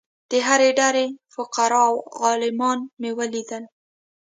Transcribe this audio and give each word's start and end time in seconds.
د 0.31 0.33
هرې 0.47 0.69
ډلې 0.79 1.05
فقراء 1.35 1.81
او 1.89 1.95
عالمان 2.23 2.79
مې 2.99 3.11
ولیدل. 3.19 3.63